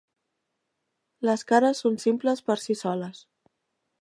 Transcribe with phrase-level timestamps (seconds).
[1.29, 3.23] Les cares són simples per si soles.